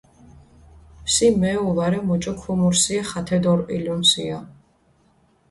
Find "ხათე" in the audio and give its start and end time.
3.09-3.37